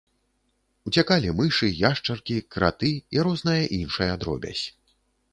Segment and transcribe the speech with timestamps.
[0.91, 4.65] Уцякалі мышы, яшчаркі, краты і розная іншая дробязь.